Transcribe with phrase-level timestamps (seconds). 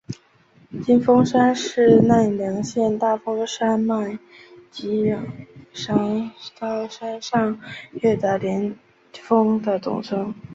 [0.83, 4.17] 金峰山是奈良县大峰山脉
[4.71, 5.19] 吉野
[5.73, 7.59] 山到山上
[7.91, 8.75] 岳的连
[9.13, 10.33] 峰的总称。